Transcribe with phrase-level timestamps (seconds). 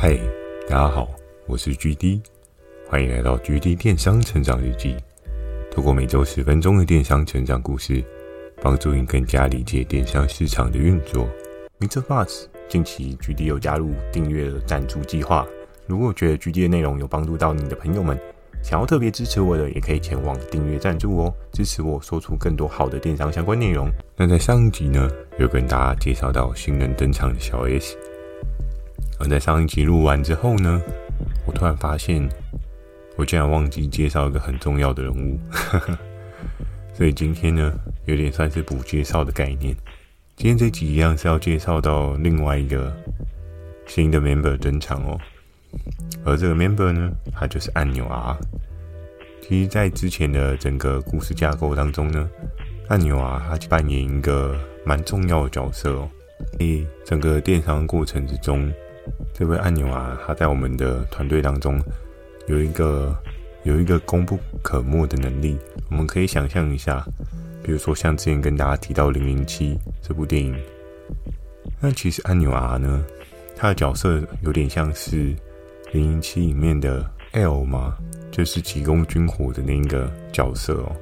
[0.00, 0.16] 嗨，
[0.68, 1.08] 大家好，
[1.48, 2.20] 我是 GD，
[2.88, 4.94] 欢迎来到 GD 电商成长日记。
[5.72, 8.04] 透过每周十分钟的电商成长故事，
[8.62, 11.28] 帮助你更加理解电商市场的运作。
[11.80, 12.00] Mr.
[12.00, 15.44] Buzz，近期 GD 有加入订阅的赞助计划，
[15.88, 18.16] 如果觉得 GD 的内容有帮助到你的朋友们，
[18.62, 23.90] 想要特别支持我的，也可以前往订阅赞助哦，支持我说出更多好的电商相关内容。
[24.16, 25.10] 那在上一集呢，
[25.40, 27.96] 有跟大家介绍到新人登场的小 S，
[29.18, 30.80] 而在上一集录完之后呢，
[31.46, 32.28] 我突然发现，
[33.16, 35.38] 我竟然忘记介绍一个很重要的人物，
[36.94, 37.72] 所以今天呢，
[38.06, 39.74] 有点算是补介绍的概念。
[40.36, 42.96] 今天这集一样是要介绍到另外一个
[43.86, 45.18] 新的 member 登场哦。
[46.24, 48.36] 而这个 member 呢，他就是按钮 R。
[49.42, 52.28] 其实，在之前的整个故事架构当中呢，
[52.88, 56.08] 按钮 R 他扮演一个蛮重要的角色哦。
[56.58, 56.66] 在
[57.04, 58.72] 整个电商过程之中，
[59.34, 61.80] 这位按钮啊他在我们的团队当中
[62.46, 63.16] 有一个
[63.64, 65.58] 有一个功不可没的能力。
[65.90, 67.04] 我们可以想象一下，
[67.62, 70.54] 比如说像之前跟大家提到《零零七》这部电影，
[71.80, 73.04] 那其实按钮 R 呢，
[73.56, 75.34] 他的角色有点像是。
[75.90, 77.96] 零零七里面的 L 嘛，
[78.30, 80.92] 就是急公军火的那一个角色哦。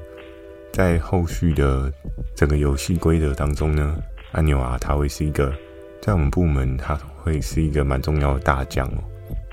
[0.72, 1.92] 在后续的
[2.36, 3.96] 整个游戏规则当中呢，
[4.30, 5.52] 按钮 R 他会是一个，
[6.00, 6.96] 在我们部门他
[7.26, 9.02] 会是一个蛮重要的大将哦。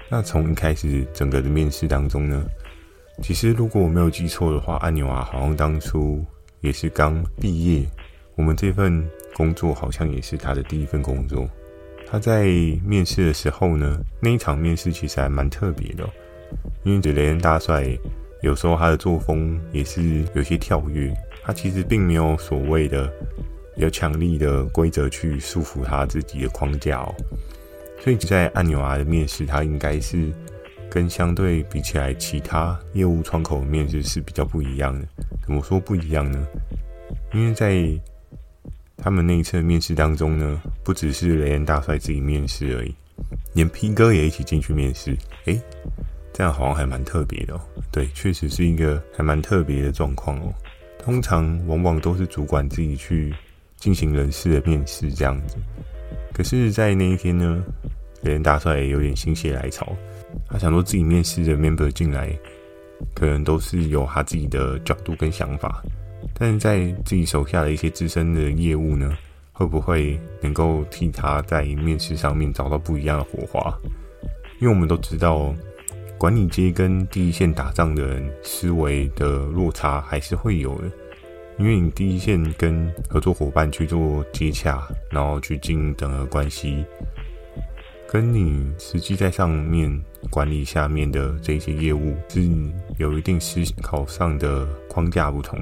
[0.08, 2.46] 那从一开始整个的面试当中呢，
[3.24, 6.24] 其实如果我没有记错的话，按钮啊好像当初
[6.62, 7.84] 也是刚毕业，
[8.36, 11.50] 我们这份工作好像也是他的第一份工作。
[12.06, 12.44] 他在
[12.86, 16.08] 面试的时候呢，那一场面试其实还蛮特别的，
[16.84, 17.98] 因为雷恩大帅
[18.44, 23.12] 有时候他的作风也是有些跳跃，他其实并没有所谓的
[23.78, 27.16] 有强力的规则去束缚他自己的框架哦，
[28.04, 30.30] 所以在按钮 R 的面试，它应该是
[30.90, 35.08] 跟相对比起来其他业务窗口的面试是比较不一样的。
[35.42, 36.46] 怎么说不一样呢？
[37.34, 37.82] 因为在
[38.98, 42.94] 他们那一次面试当中呢，不只是雷恩大帅自己面试而已，
[43.54, 45.18] 连 P 哥也一起进去面试。
[45.46, 45.58] 诶，
[46.34, 47.62] 这样好像还蛮特别的哦。
[47.90, 50.54] 对，确实是一个还蛮特别的状况哦。
[51.00, 53.34] 通常往往都是主管自己去
[53.78, 55.56] 进行人事的面试这样子。
[56.34, 57.64] 可是，在那一天呢，
[58.24, 59.96] 别人大帅也有点心血来潮，
[60.50, 62.34] 他想说自己面试的 member 进来，
[63.14, 65.84] 可能都是有他自己的角度跟想法。
[66.34, 69.16] 但是在自己手下的一些资深的业务呢，
[69.52, 73.78] 会不会能够替他在面试上面找到不一样的火花？
[74.60, 75.54] 因为我们都知道，
[76.18, 80.90] 管理阶跟第一线打仗的人思维的落差还是会有的。
[81.60, 86.84] 因为你第一线跟合作伙伴去做接洽，然后去经营等额关系，
[88.14, 89.92] 跟你实际在上面
[90.30, 92.48] 管理下面的这些业务，是
[93.00, 95.58] 有一定思考上的框架不同。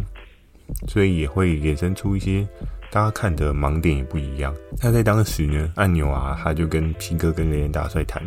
[0.85, 2.45] 所以也会衍生出一些
[2.91, 4.53] 大家看的盲点也不一样。
[4.83, 8.21] 那在当时呢，按钮啊他就跟 P 哥跟雷恩大帅谈。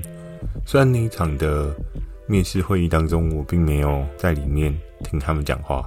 [0.65, 1.77] 虽然那一场的
[2.27, 5.87] 面试会议当中，我并没有在里面听他们讲话，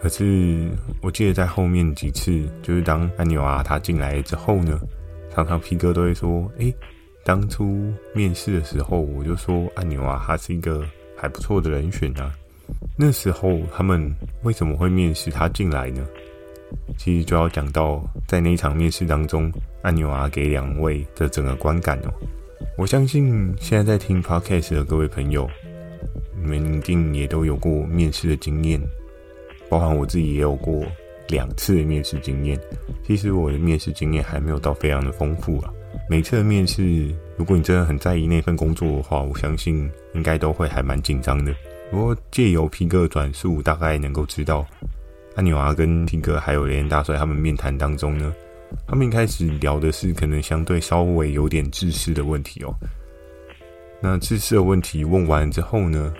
[0.00, 0.70] 可是
[1.02, 4.80] 我记得在后面几次，就是当按钮啊他进来之后呢，
[5.34, 6.74] 常常 P 哥都会说：“诶，
[7.24, 10.84] 当初面试的时候，我就说按钮啊他是一个
[11.16, 12.32] 还不错的人选啊。”
[12.96, 16.06] 那时候他们为什么会面试他进来呢？
[16.98, 19.50] 其实就要讲到在那一场面试当中，
[19.82, 22.12] 按钮啊给两位的整个观感哦。
[22.76, 25.48] 我相信现在在听 Podcast 的各位朋友，
[26.36, 28.80] 你们一定也都有过面试的经验，
[29.68, 30.84] 包含我自己也有过
[31.28, 32.58] 两次的面试经验。
[33.06, 35.72] 其实我的面试经验还没有到非常的丰富啊。
[36.08, 41.54] 每次的面试，如果你真的很在意那份工作的话，我相信应该都会还蛮紧张的。
[41.90, 44.66] 不过借由皮哥转述，大概能够知道，
[45.36, 48.34] 按钮 R 跟皮哥还有雷恩大帅他们面谈当中呢，
[48.86, 52.74] 他们一开始聊的是可能相对稍微有点自私的问题哦。
[54.00, 56.12] 那自私的问题问完之后呢，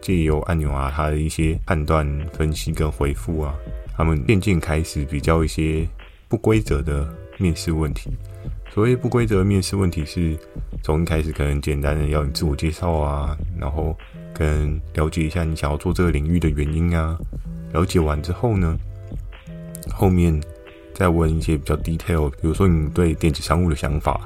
[0.00, 3.54] 借由按钮 R 他的一些判断、分析跟回复啊，
[3.96, 5.88] 他们渐渐开始比较一些
[6.28, 8.10] 不规则的面试问题。
[8.72, 10.36] 所谓不规则面试问题是，
[10.82, 13.96] 从一开始可能简单的要你自我介绍啊，然后。
[14.34, 17.18] 跟了解一下你想要做这个领域的原因啊，
[17.70, 18.78] 了解完之后呢，
[19.92, 20.42] 后面
[20.94, 24.22] 再问一些比较 detail，比如说你对电子商务的想法，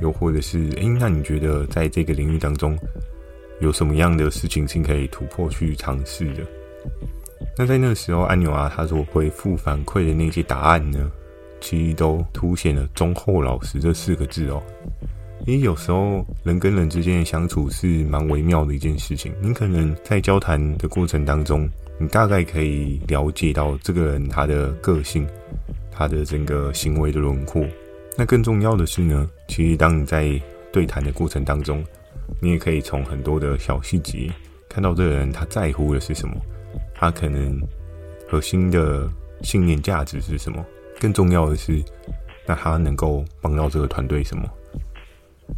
[0.00, 2.76] 又或者是诶，那你觉得在这个领域当中
[3.60, 6.42] 有什么样的事情是可以突破去尝试的？
[7.54, 11.12] 那在那个时候，按钮 R 他所回复反馈的那些答案呢，
[11.60, 14.62] 其实都凸显了忠厚老实这四个字哦。
[15.46, 19.32] 因为有时候人跟人之间的相处是蛮微妙的一件事情。
[19.40, 21.68] 你可能在交谈的过程当中，
[21.98, 25.26] 你大概可以了解到这个人他的个性，
[25.90, 27.64] 他的整个行为的轮廓。
[28.16, 30.38] 那更重要的是呢，其实当你在
[30.72, 31.84] 对谈的过程当中，
[32.42, 34.30] 你也可以从很多的小细节
[34.68, 36.34] 看到这个人他在乎的是什么，
[36.94, 37.58] 他可能
[38.28, 39.08] 核心的
[39.42, 40.62] 信念价值是什么。
[41.00, 41.82] 更重要的是，
[42.46, 44.48] 那他能够帮到这个团队什么？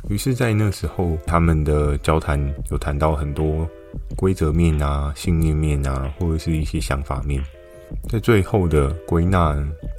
[0.09, 2.39] 于是，在那时候，他们的交谈
[2.71, 3.69] 有谈到很多
[4.17, 7.43] 规则面啊、信念面啊，或者是一些想法面。
[8.09, 9.57] 在最后的归纳，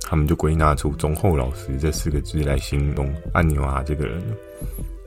[0.07, 4.23] 他们就归纳出“忠厚老实”这四个字来形容安纽亚这个人。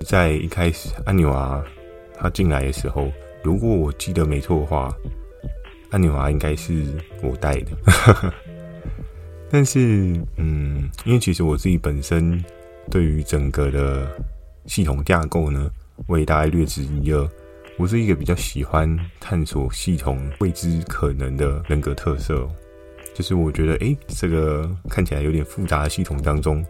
[0.04, 1.64] 在一开始，安纽亚
[2.18, 3.10] 他进来的时候，
[3.42, 4.94] 如果我记得没错的话，
[5.90, 6.84] 安纽亚应该是
[7.22, 8.34] 我带的。
[9.54, 12.42] 但是，嗯，因为其实我自己本身
[12.90, 14.10] 对于整个的
[14.66, 15.70] 系统架构呢，
[16.08, 17.28] 我也大概略知一二。
[17.78, 22.44] 我是一个比较喜欢探索系统未知可能的人格特色。
[23.14, 26.60] 就是我觉得，诶，这个看起来有点复杂的系统当中，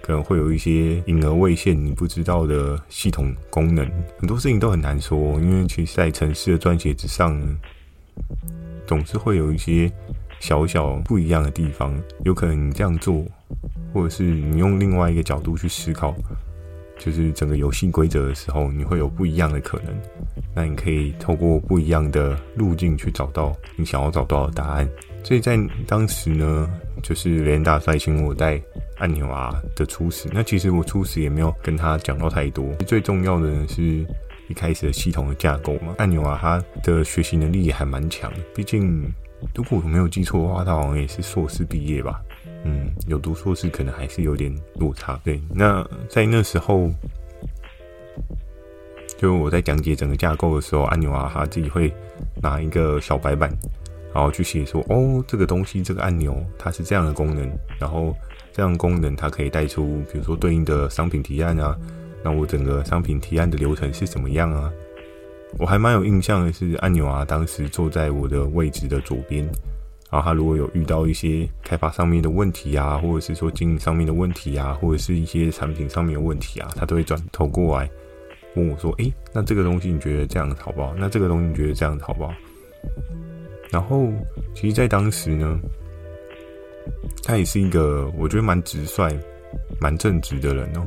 [0.00, 3.86] 可能会有一些隐而未现、你不知道的系统功能。
[4.18, 7.38] 很多事情都很难说，因为其实，在城市的撰写之上，
[8.86, 9.92] 总是会有一些
[10.40, 11.96] 小小不一样的地方。
[12.24, 13.24] 有可能你这样做，
[13.94, 16.14] 或者是你用另外一个角度去思考，
[16.98, 19.94] 就是整个游戏规则的时候，你会有不一样的可能。
[20.52, 24.88] 那你可以透过不一样的路径去找到你想要找到的答案。
[25.22, 25.56] 所以在
[25.86, 26.68] 当时呢，
[27.02, 28.60] 就是雷恩大帅请我带
[28.96, 30.28] 按钮啊的初始。
[30.32, 32.74] 那其实我初始也没有跟他讲到太多。
[32.86, 34.04] 最重要的，是
[34.48, 35.94] 一开始的系统的架构嘛。
[35.98, 39.12] 按钮啊，它的学习能力也还蛮强，毕竟
[39.54, 42.20] 如果我没有记错的话，他好像也是硕士毕业吧。
[42.64, 45.18] 嗯，有读硕士可能还是有点落差。
[45.24, 46.90] 对，那在那时候，
[49.18, 51.92] 就我在讲解整个架构的时候，安纽啊他自己会
[52.42, 53.50] 拿一个小白板。
[54.12, 57.48] 然后去写说，哦，这个东西，这个按钮，它是这样的功能，
[57.78, 58.12] 然后
[58.52, 61.78] 这样功能它可以带出，比如说对应的商品提案啊，
[62.24, 64.68] 那我整个商品提案的流程是怎么样啊？
[65.58, 69.44] 我还蛮有印象的是，按钮啊，当时坐在我的位置的左边，
[70.10, 77.90] 然后他如果有遇到一些开发上面的问题啊，或者是说经营上面的问题啊，或者是一些产品上面的问题啊，他都会转头过来
[78.54, 80.94] 问我说，诶，那这个东西你觉得这样好不好？
[80.96, 82.32] 那这个东西你觉得这样好不好？
[83.70, 84.08] 然后，
[84.54, 85.60] 其实，在当时呢，
[87.22, 89.16] 他也是一个我觉得蛮直率、
[89.80, 90.82] 蛮正直的人哦。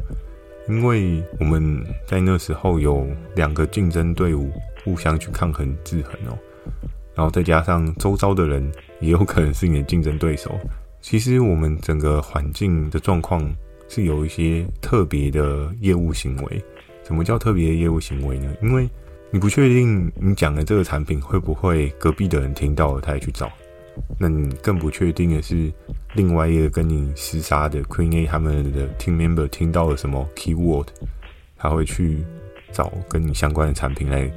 [0.68, 4.52] 因为我们在那时候有两个竞争队伍
[4.84, 6.38] 互相去抗衡制衡哦，
[7.16, 8.72] 然后再加上周遭的人
[9.02, 10.58] 也有可能是你的竞争对手。
[11.02, 13.54] 其实我们整个环境的状况
[13.90, 16.64] 是有一些特别的业务行为。
[17.04, 18.56] 什么叫特别的业务行为呢？
[18.62, 18.90] 因为
[19.30, 23.52] 你不确定你讲的这个产品会不会隔壁的人听到了，他也去找。
[24.20, 25.72] 那你更不确定的是，
[26.14, 30.88] 另外一个跟你厮杀的 Queen A 他们的 Team Member 听到了什么 Keyword，
[31.58, 32.24] 他会去
[32.72, 34.32] 找跟你相关的产品来，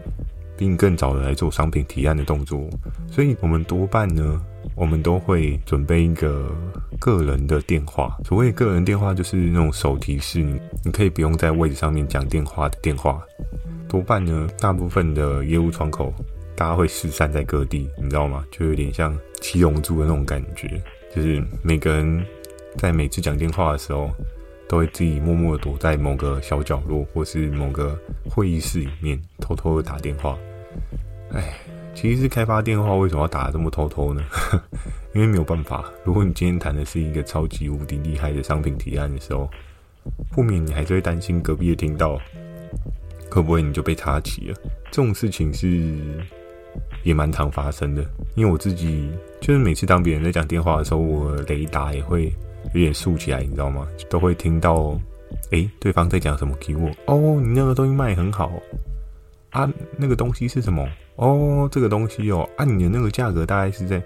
[0.57, 2.69] 并更早的来做商品提案的动作。
[3.11, 4.41] 所以，我们多半呢，
[4.75, 6.51] 我们都会准备一个
[6.99, 8.17] 个人的电话。
[8.25, 13.23] 所谓个人电话，就是那种手提式，你你可以不用在位置上面讲电话的电话。
[13.89, 16.13] 多半呢，大部分的业务窗口，
[16.57, 18.45] 大家会四散在各地，你知道吗？
[18.51, 20.81] 就有点像七龙珠的那种感觉，
[21.15, 22.25] 就是每个人
[22.77, 24.11] 在每次讲电话的时候，
[24.69, 30.37] 都会自己默默的躲在某个小角落，或是某个会议室里面，偷偷的打电话。
[31.33, 31.57] 哎，
[31.95, 34.23] 其实是开发电话为什么要打得这么偷偷呢？
[35.15, 39.49] 因为没有办法，如果你今天谈的是一个超级无敌厉害的商品提案的时候，
[40.31, 42.21] 不免你还是会担心隔壁的听到。
[43.29, 44.57] 会不会你就被插旗了？
[44.91, 45.93] 这种事情是
[47.07, 48.05] 也蛮常发生的。
[48.35, 49.09] 因为我自己
[49.41, 52.25] 就是每次当别人在讲电话的时候，我雷达也会
[52.75, 53.87] 有点竖起来，你知道吗？
[54.11, 54.99] 都会听到，
[55.53, 56.91] 诶，对方在讲什么给我？
[57.07, 58.53] 哦，你那个东西卖很好
[59.51, 60.87] 啊，那个东西是什么？
[61.15, 64.03] 哦，这个东西哦，啊，你的那个价格大概是在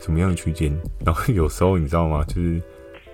[0.00, 0.74] 什么样的区间？
[1.04, 2.24] 然后有时候你知道吗？
[2.28, 2.60] 就是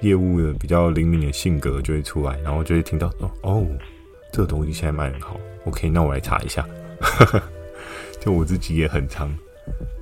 [0.01, 3.67] 业务的比较灵敏的性格就会出来，然后就会听到哦哦。
[4.33, 6.67] 这个东西现在卖很好，OK，那我来查一下。
[8.25, 9.31] 就我自己也很常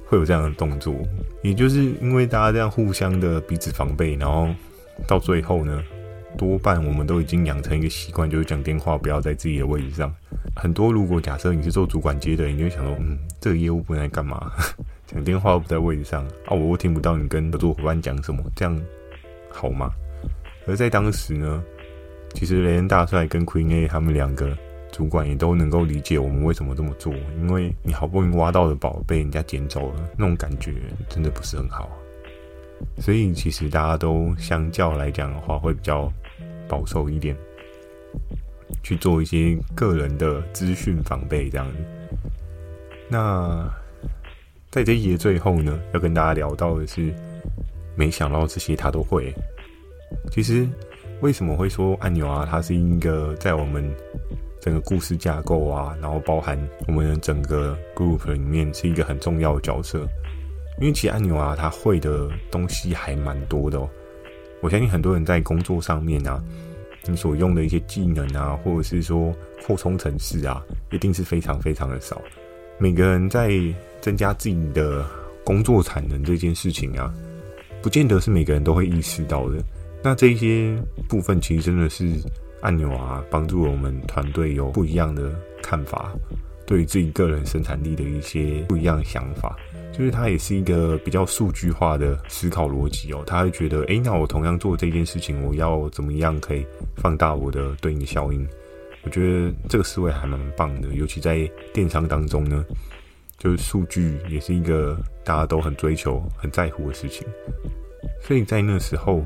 [0.06, 0.94] 会有这样的动作，
[1.42, 4.48] 也就是因为大家这样互相的彼此防备，然后
[5.08, 5.82] 到最后呢，
[6.38, 10.14] 多半我们都已经养成一个习惯，就是讲电话不要在自己的位置上。
[10.54, 14.52] 很多如果假设你是做主管接的，你就想说，嗯，这个业务不能干嘛？
[15.04, 18.80] 讲电话不在位置上啊，我又听不到你跟合作伙伴讲什么，这样
[19.50, 19.90] 好吗？
[20.68, 21.60] 而在当时呢，
[22.34, 24.56] 其实雷恩大帅跟 Queen A 他们两个
[24.92, 30.74] 主管也都能够理解我们为什么这么做，因为你好不容易挖到的宝被人家捡走了，那种感觉
[31.08, 31.90] 真的不是很好。
[32.98, 36.12] 所以其实大家都相较来讲的话，会比较
[36.68, 37.34] 保守一点，
[38.82, 41.76] 去做一些个人的资讯防备这样子。
[43.08, 43.66] 那
[44.70, 47.14] 在这一集的最后呢，要跟大家聊到的是，
[47.94, 49.32] 没想到这些他都会。
[50.30, 50.68] 其实
[51.20, 52.46] 为什么会说按钮啊？
[52.50, 53.88] 它是一个在我们
[54.62, 60.08] 整个故事架构啊，然后包含我们整个 group 里面是一个很重要的角色。
[60.78, 63.90] 因为其实按钮啊，他会的东西还蛮多的哦。
[64.60, 66.40] 我相信很多人在工作上面啊，
[67.06, 69.34] 你所用的一些技能啊，或者是说
[69.66, 72.22] 扩充程式啊，一定是非常非常的少。
[72.78, 73.50] 每个人在
[74.00, 75.04] 增加自己的
[75.44, 77.12] 工作产能这件事情啊，
[77.82, 79.56] 不见得是每个人都会意识到的。
[80.04, 80.76] 那这一些
[81.08, 82.08] 部分其实真的是
[82.62, 85.30] 按钮啊，帮助我们团队有不一样的
[85.62, 86.12] 看法，
[86.66, 89.54] 对于自己个人生产力的一些不一样的想法。
[89.92, 96.66] 就是它也是一个比较数据化的思考逻辑哦，他会觉得，诶，那我同样做这件事情，我要怎么样可以
[96.96, 98.48] 放大我的对应的效应？
[99.02, 102.64] 我觉得这个思维还蛮棒的，尤其在电商当中呢，
[103.36, 107.26] 就是数据也是一个大家都很追求、很在乎的事情。
[108.22, 109.22] 所以在那时候，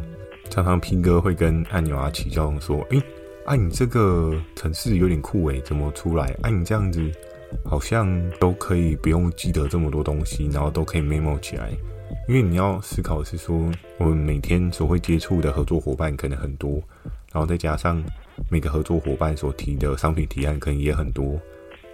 [0.50, 3.00] 常常 P 哥会跟按钮啊起教说，诶，
[3.46, 6.36] 啊你这个城市有点酷诶，怎么出来？
[6.42, 7.10] 啊你这样子。
[7.64, 8.06] 好像
[8.40, 11.70] 都可以不用记得这么多东西，然后都可以 memo 起来。
[12.28, 16.82] 因为你要思考的是说，我们每天所会接触的合作伙伴可能很多，
[17.32, 18.02] 然后再加上
[18.50, 21.40] 每个合作伙伴所提的商品提案可能也很多，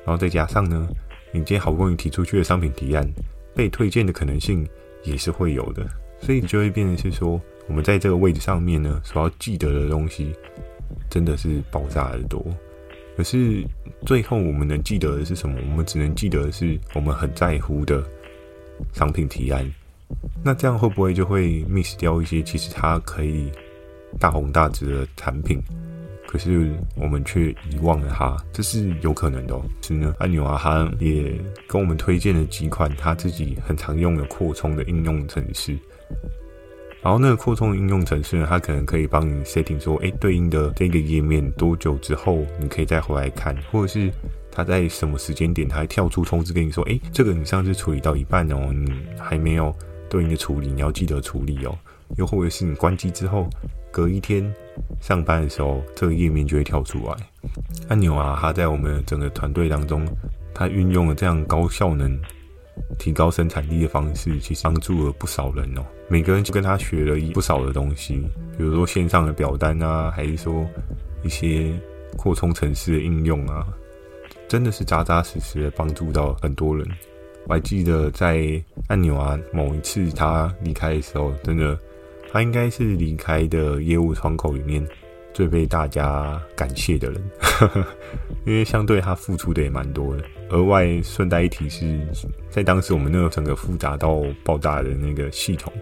[0.05, 0.89] 然后再加上呢，
[1.33, 3.07] 你今天好不容易提出去的商品提案
[3.55, 4.67] 被推荐的可能性
[5.05, 5.87] 也是会有的，
[6.19, 10.35] 所以就会变成是说，我们在这个位置上面呢，所要记得的东西
[11.11, 12.45] 真的是爆炸的多。
[13.17, 13.63] 可是
[14.07, 15.59] 最后我们能记得的是什么？
[15.71, 18.03] 我们只能记得的是我们很在乎的
[18.93, 19.71] 商品提案。
[20.45, 23.51] 那这样会不会就会 miss 掉一些其实它可以
[24.19, 25.61] 大红大紫的产品？
[26.27, 29.63] 可是我们却遗忘了它，这是有可能的哦。
[29.83, 35.77] 是呢，按钮啊，他也跟我们推荐了几款他自己很常用的扩充的应用程式。
[37.03, 44.09] 然后那个扩充应用程式呢，它可能可以帮你 setting 说，哎，对应的这个页面多久之后你可以再回来看，或者是
[44.53, 49.75] 它在什么时间点，它还跳出通知跟你说，哎，这个你上次处理到一半哦，你还没有
[50.09, 51.77] 对应的处理，你要记得处理哦。
[52.19, 53.49] 又或者是你关机之后，
[53.91, 54.55] 隔一天
[55.01, 57.17] 上班的时候，这个页面就会跳出来。
[57.89, 60.07] 按钮啊，它在我们整个团队当中，
[60.55, 62.17] 它运用了这样高效能。
[62.99, 65.85] 提高生产力的方式，其实帮助了不少人哦。
[66.09, 68.15] 每个人就跟他学了不少的东西，
[68.57, 70.67] 比如说线上的表单啊，还是说
[71.23, 71.73] 一些
[72.17, 73.67] 扩充程式的应用啊，
[74.49, 76.87] 真的是扎扎实实的帮助到很多人。
[77.49, 81.79] 我还记得在按钮啊某一次他离开的时候，真的
[82.31, 84.87] 他应该是离开的业务窗口里面。
[85.35, 87.31] 最被大家感谢的人，
[88.45, 90.23] 因为相对他付出的也蛮多的。
[90.53, 91.99] 额外顺带一提是，
[92.51, 95.73] 在当时我们那个整个复杂到爆炸的那个系统，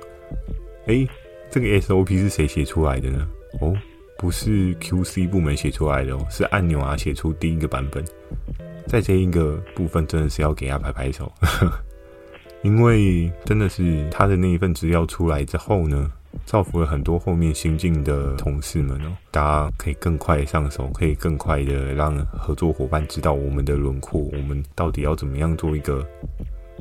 [0.86, 1.06] 诶，
[1.50, 3.28] 这个 SOP 是谁写出来的呢？
[3.60, 3.76] 哦，
[4.16, 8.04] 不是 QC 部门写出来的哦，是按钮啊写出第一个版本。
[8.86, 11.32] 在这一个部分，真的是要给他拍拍手，
[12.62, 16.10] 因为真的是他的那一份资料出来之后呢。
[16.46, 26.06] 造福了很多后面新进的同事们哦，大家可以更快上手，可以更快的让合作伙伴知道我们的轮廓，我们到底要怎么样做一个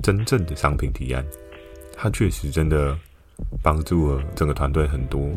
[0.03, 1.25] 真正的商品提案。
[1.95, 2.97] 它确实真的
[3.61, 5.29] 帮助了整个团队很多，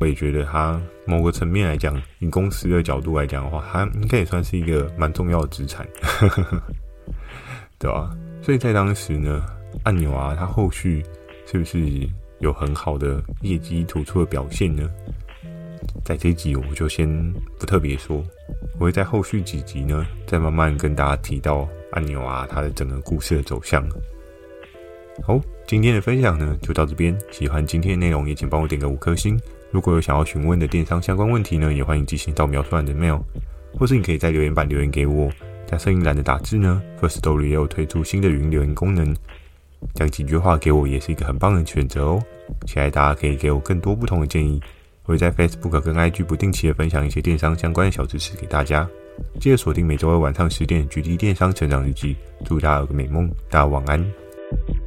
[0.00, 5.86] 我也觉得它某个层面来讲，以公司的角度来讲的话，它应该也算是一个蛮重要的资产，
[7.78, 8.10] 对吧？
[8.42, 9.46] 所以在当时呢，
[9.84, 11.02] 按钮啊，它后续
[11.46, 11.78] 是不是？
[12.38, 14.90] 有很好的业绩突出的表现呢，
[16.04, 17.08] 在这集我就先
[17.58, 18.22] 不特别说，
[18.78, 23.86] 我会在后续几集呢，再慢慢跟大家提到按钮啊，它的整个故事的走向。
[25.22, 29.40] 好，今天的分享呢就到这边，喜欢今天的内容也请帮我点个五颗星。
[29.70, 33.22] 如果有想要询问的电商相关问题呢，也欢迎寄信到描述栏的 mail，
[33.78, 35.30] 或是你可以在留言板留言给我，
[35.66, 39.16] 在声音栏的打字呢，Firstory 也有推出新的语音留言功能。
[39.94, 42.22] 讲几句话给我也是一个很棒的选择哦，
[42.66, 44.60] 期待大家可以给我更多不同的建议。
[45.04, 48.88] 我会在 Facebook 跟 IG 不定期的分享一些电商相关的小知识给大家。
[49.40, 52.14] 记得锁定每周二晚上十点《狙击电商成长日记》，
[52.44, 54.85] 祝大家有个美梦，大家晚安。